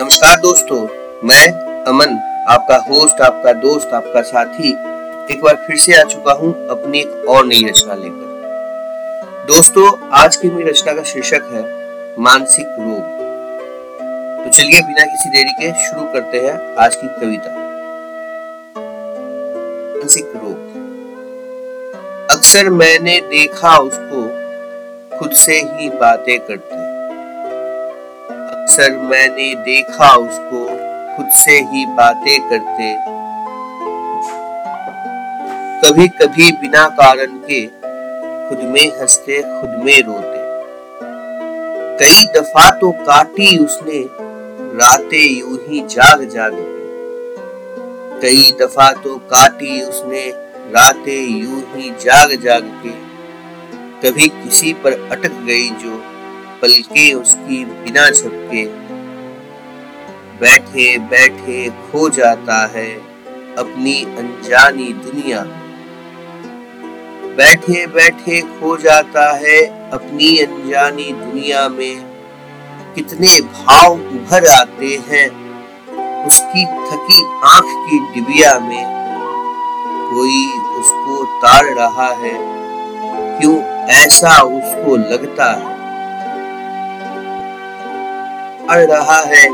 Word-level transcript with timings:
नमस्कार 0.00 0.40
दोस्तों, 0.40 0.88
मैं 1.24 1.52
अमन, 1.84 2.08
आपका 2.48 2.76
होस्ट 2.76 3.20
आपका 3.20 3.52
दोस्त, 3.52 3.94
आपका 3.94 4.22
साथी। 4.22 4.70
एक 5.34 5.40
बार 5.42 5.54
फिर 5.54 5.76
से 5.76 6.00
आ 6.00 6.02
चुका 6.02 6.32
हूँ 6.32 6.68
अपनी 6.68 7.00
एक 7.00 7.24
और 7.28 7.46
नई 7.46 7.64
रचना 7.68 7.94
लेकर। 7.94 9.44
दोस्तों, 9.46 10.08
आज 10.08 10.36
की 10.36 10.50
मेरी 10.50 10.70
रचना 10.70 10.92
का 10.92 11.02
शीर्षक 11.02 11.48
है, 11.52 11.62
मानसिक 12.22 12.66
रोग। 12.66 13.00
तो 14.44 14.50
चलिए 14.50 14.82
बिना 14.82 15.04
किसी 15.04 15.30
देरी 15.30 15.50
के 15.50 15.88
शुरू 15.88 16.12
करते 16.12 16.40
हैं 16.40 16.76
आज 16.76 16.96
की 16.96 17.06
कविता। 17.06 17.50
मानसिक 19.96 20.32
रोग। 20.36 20.56
अक्सर 22.30 22.68
मैंने 22.68 23.20
देखा 23.20 23.76
उसको, 23.76 24.28
खुद 25.18 25.30
से 25.30 25.52
ही 25.52 25.88
बातें 25.88 26.40
करते। 26.40 26.85
अक्सर 28.76 28.96
मैंने 29.00 29.54
देखा 29.64 30.10
उसको 30.12 30.64
खुद 31.16 31.28
से 31.32 31.52
ही 31.68 31.84
बातें 31.90 32.48
करते। 32.48 32.88
कभी 35.80 36.06
कभी 36.18 36.50
बिना 36.52 36.86
कारण 36.98 37.38
के 37.46 37.60
खुद 38.48 38.64
में 38.64 39.00
हँसते, 39.00 39.40
खुद 39.42 39.84
में 39.84 40.00
रोते। 40.02 40.44
कई 42.00 42.26
दफ़ा 42.34 42.68
तो 42.70 42.90
काटी 43.00 43.56
उसने, 43.58 44.02
रातें 44.76 45.24
यूँ 45.28 45.58
ही 45.60 45.80
जाग 45.86 46.24
जाग 46.28 46.56
कई 48.22 48.52
दफ़ा 48.60 48.90
तो 49.04 49.16
काटी 49.32 49.80
उसने, 49.82 50.28
रातें 50.70 51.26
यूँ 51.28 51.62
ही 51.72 51.90
जाग 52.00 52.34
जाग 52.44 52.68
के 52.82 52.92
कभी 54.02 54.28
किसी 54.36 54.72
पर 54.74 55.00
अटक 55.12 55.40
गई 55.46 55.68
जो 55.70 56.15
पलके 56.62 57.12
उसकी 57.12 57.64
बिना 57.64 58.08
झपके। 58.10 58.64
बैठे 60.40 60.98
बैठे 61.08 61.68
खो 61.70 62.08
जाता 62.08 62.64
है 62.66 62.88
अपनी 63.58 63.94
अनजानी 64.18 64.92
दुनिया। 65.04 65.42
बैठे 67.36 67.86
बैठे 67.86 68.40
खो 68.40 68.76
जाता 68.76 69.30
है 69.36 69.58
अपनी 69.90 70.36
अनजानी 70.38 71.12
दुनिया 71.14 71.68
में। 71.68 72.04
कितने 72.94 73.40
भाव 73.40 73.92
उभर 73.92 74.46
आते 74.50 74.96
हैं 75.08 75.28
उसकी 76.26 76.64
थकी 76.64 77.22
आँख 77.44 77.72
की 77.86 77.98
डिबिया 78.14 78.58
में। 78.58 78.84
कोई 80.08 80.44
उसको 80.80 81.24
ताड़ 81.42 81.66
रहा 81.68 82.08
है, 82.14 82.34
क्यों 83.40 83.56
ऐसा 83.96 84.40
उसको 84.40 84.96
लगता 84.96 85.52
है? 85.52 85.75
अड़ 88.70 88.86
रहा 88.86 89.20
है, 89.20 89.48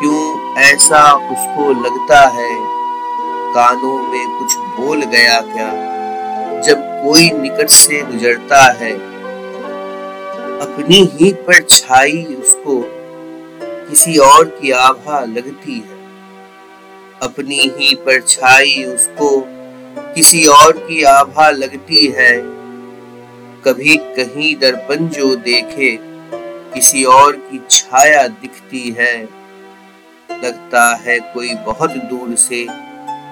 क्यों 0.00 0.56
ऐसा 0.58 1.12
उसको 1.12 1.70
लगता 1.70 2.20
है? 2.28 2.50
कानों 3.54 4.02
में 4.02 4.38
कुछ 4.38 4.56
बोल 4.56 5.02
गया 5.02 5.40
क्या? 5.40 5.68
जब 6.60 6.76
कोई 6.76 7.30
निकट 7.30 7.68
से 7.68 8.02
गुजरता 8.02 8.62
है, 8.72 8.92
अपनी 10.60 11.10
ही 11.14 11.32
पर 11.32 11.62
छाई 11.62 12.24
उसको 12.38 12.84
किसी 13.90 14.18
और 14.18 14.44
की 14.44 14.70
आभा 14.70 15.20
लगती 15.20 15.74
है। 15.74 15.98
अपनी 17.22 17.74
ही 17.76 17.94
पर 17.94 18.20
छाई 18.20 18.84
उसको 18.84 19.44
किसी 20.14 20.46
और 20.46 20.72
की 20.72 21.02
आभा 21.02 21.50
लगती 21.50 22.06
है। 22.06 22.38
कभी 23.64 23.96
कहीं 23.96 24.56
दर्पण 24.56 25.08
जो 25.08 25.34
देखे 25.36 26.07
किसी 26.74 27.04
और 27.04 27.36
की 27.36 27.60
छाया 27.70 28.26
दिखती 28.28 28.90
है। 28.90 29.28
लगता 30.44 30.94
है 30.96 31.18
कोई 31.20 31.54
बहुत 31.54 31.90
दूर 31.90 32.34
से 32.36 32.62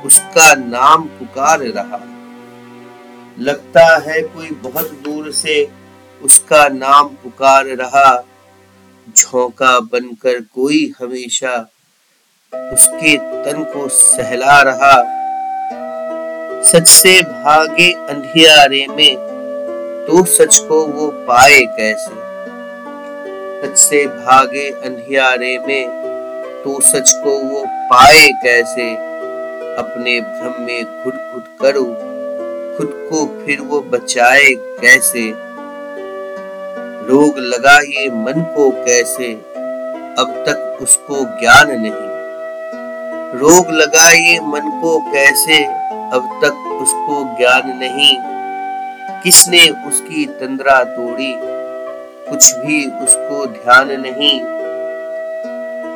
उसका 0.05 0.55
नाम 0.55 1.03
पुकार 1.03 1.59
रहा। 1.61 2.01
लगता 3.39 3.85
है 4.07 4.23
कोई 4.23 4.51
बहुत 4.51 4.91
दूर 4.91 5.31
से 5.33 5.69
उसका 6.23 6.69
नाम 6.69 7.09
पुकार 7.09 7.67
रहा। 7.67 8.25
झोंका 9.17 9.81
बनकर 9.81 10.41
कोई 10.41 10.93
हमेशा 11.01 11.57
उसके 12.53 13.17
तन 13.17 13.65
को 13.65 13.89
सहला 13.89 14.61
रहा। 14.63 14.95
सच 16.63 16.89
से 16.89 17.23
भागे 17.23 17.93
अंधियारे 17.93 18.87
में 18.87 19.17
तो 20.09 20.25
सच 20.25 20.59
को 20.59 20.87
वो 20.87 21.09
पाए 21.09 21.61
कैसे? 21.61 22.26
सच 23.65 23.79
से 23.79 24.07
भागे 24.07 24.71
अंधियारे 24.71 25.59
में। 25.59 25.89
तो 26.65 26.81
सच 26.81 27.13
को 27.13 27.31
वो 27.31 27.65
पाए 27.67 28.29
कैसे? 28.29 28.95
अपने 29.77 30.21
भ्रम 30.21 30.63
में 30.63 30.85
खुद 30.85 31.13
खुद 31.13 31.45
करो। 31.61 31.85
खुद 32.77 33.11
को 33.11 33.47
फिर 33.47 33.61
वो 33.61 33.81
बचाए 33.81 34.55
कैसे? 34.55 35.33
रोग 37.09 37.39
लगा 37.39 37.79
ये 37.79 38.11
मन 38.11 38.55
को 38.57 38.71
कैसे? 38.71 39.33
अब 40.19 40.45
तक 40.49 40.79
उसको 40.83 41.41
ज्ञान 41.41 41.81
नहीं। 41.81 42.17
रोग 43.41 43.71
लगा 43.71 44.13
ये 44.13 44.41
मन 44.41 44.81
को 44.83 45.13
कैसे? 45.15 45.65
अब 46.13 46.41
तक 46.45 46.79
उसको 46.83 47.37
ज्ञान 47.39 47.63
नहीं। 47.67 48.17
किसने 49.23 49.89
उसकी 49.89 50.27
तंद्रा 50.27 50.85
तोड़ी? 50.85 51.56
कुछ 52.29 52.53
भी 52.55 52.85
उसको 53.05 53.45
ध्यान 53.47 53.91
नहीं। 54.01 54.39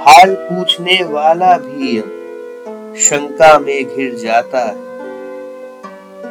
हाल 0.00 0.34
पूछने 0.40 1.02
वाला 1.04 1.56
भी 1.58 1.98
शंका 3.00 3.58
में 3.58 3.96
घिर 3.96 4.14
जाता 4.14 4.60
है। 4.60 4.88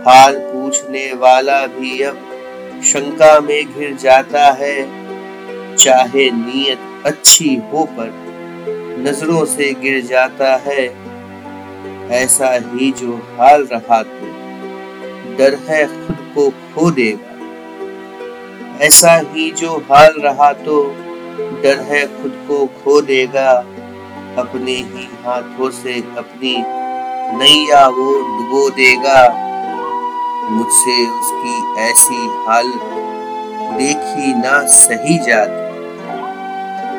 हाल 0.04 0.40
पूछने 0.40 1.12
वाला 1.14 1.66
भी 1.68 2.02
अब 2.02 2.18
शंका 2.84 3.40
में 3.40 3.74
घिर 3.74 3.96
जाता 3.96 4.46
है। 4.52 4.76
चाहे 5.76 6.30
नीयत 6.32 6.80
अच्छी 7.06 7.56
हो 7.72 7.84
पर 7.92 8.12
नज़रों 9.00 9.44
से 9.46 9.72
गिर 9.74 10.02
जाता 10.06 10.56
है। 10.66 10.86
ऐसा 12.16 12.54
ही 12.66 12.92
जो 12.92 13.16
हाल 13.38 13.68
रहा 13.74 14.02
तो 14.04 14.28
डर 15.38 15.58
है 15.68 15.86
खुद 15.98 16.18
को 16.36 16.50
खो 16.50 16.92
देगा। 16.92 17.29
ऐसा 18.82 19.14
ही 19.34 19.52
जो 19.52 19.78
हाल 19.78 20.14
रहा 20.20 20.54
तो 20.54 20.84
डर 21.64 21.80
है 21.80 22.06
खुद 22.22 22.46
को 22.48 22.66
खो 22.66 23.02
देगा। 23.02 23.52
अपने 24.38 24.72
ही 24.72 25.08
हाथों 25.26 25.70
से 25.70 25.94
अपनी 26.18 26.56
नैया 27.38 27.88
वो 27.88 28.12
डुबो 28.20 28.70
देगा। 28.70 29.22
मुझसे 30.52 31.08
उसकी 31.08 31.82
ऐसी 31.82 32.28
हाल 32.48 32.68
देखी 33.78 34.34
ना 34.34 34.62
सही 34.68 35.18
जाती। 35.18 35.68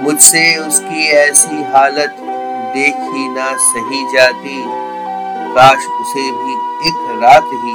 मुझसे 0.03 0.57
उसकी 0.57 1.07
ऐसी 1.09 1.63
हालत 1.63 2.17
देखी 2.75 3.29
ना 3.29 3.57
सही 3.57 4.03
जाती। 4.13 4.63
काश 5.55 5.87
उसे 6.01 6.31
भी 6.31 6.53
एक 6.89 7.23
रात 7.23 7.49
ही 7.55 7.75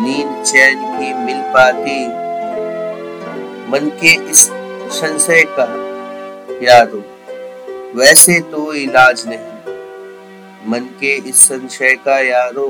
नींद 0.00 0.42
चैन 0.44 0.82
की 0.98 1.12
मिल 1.14 1.40
पाती। 1.42 2.29
मन 3.70 3.88
के 4.00 4.12
इस 4.30 4.40
संशय 4.92 5.42
का 5.48 5.64
यादो 6.62 7.02
वैसे 7.94 8.38
तो 8.40 8.72
इलाज 8.74 9.22
नहीं। 9.28 10.70
मन 10.70 10.88
के 11.00 11.14
इस 11.30 11.42
संशय 11.42 11.94
का 12.04 12.18
यारो 12.18 12.66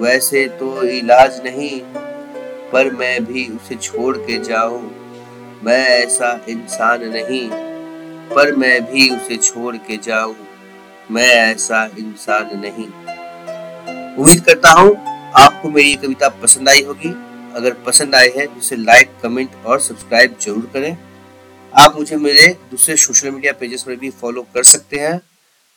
वैसे 0.00 0.46
तो 0.60 0.82
इलाज 0.82 1.40
नहीं। 1.44 1.80
पर 2.72 2.90
मैं 2.90 3.24
भी 3.24 3.48
उसे 3.48 3.74
छोड़ 3.76 4.16
के 4.16 4.38
जाऊँ, 4.44 4.82
मैं 5.64 5.86
ऐसा 5.88 6.32
इंसान 6.48 7.04
नहीं। 7.08 7.48
पर 8.30 8.54
मैं 8.56 8.80
भी 8.84 9.08
उसे 9.10 9.36
छोड़ 9.36 9.76
के 9.76 9.96
जाऊँ, 9.96 10.36
मैं 11.10 11.34
ऐसा 11.34 11.84
इंसान 11.98 12.50
नहीं। 12.60 12.86
उम्मीद 14.16 14.44
करता 14.44 14.72
हूँ 14.72 14.96
आपको 15.36 15.68
मेरी 15.68 15.94
कविता 15.94 16.28
पसंद 16.42 16.68
आई 16.68 16.82
होगी। 16.82 17.14
अगर 17.52 17.72
पसंद 17.86 18.14
आए 18.14 18.28
हैं 18.36 18.46
तो 18.46 18.60
इसे 18.60 18.76
लाइक 18.76 19.10
कमेंट 19.22 19.54
और 19.66 19.80
सब्सक्राइब 19.80 20.36
ज़रूर 20.42 20.70
करें। 20.74 20.96
आप 21.72 21.96
मुझे 21.96 22.16
मेरे 22.18 22.46
दूसरे 22.70 22.96
सोशल 22.96 23.30
मीडिया 23.30 23.52
पेजेस 23.52 23.82
पर 23.82 23.96
भी 23.96 24.10
फॉलो 24.12 24.42
कर 24.54 24.62
सकते 24.64 24.98
हैं। 24.98 25.20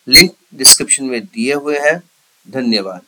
लिंक 0.08 0.32
डिस्क्रिप्शन 0.56 1.06
में 1.06 1.22
दिए 1.24 1.54
हुए 1.54 1.78
हैं। 1.80 2.02
धन्यवाद। 2.46 3.02